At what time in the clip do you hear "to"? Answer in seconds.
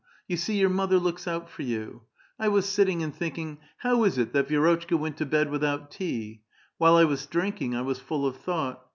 5.17-5.27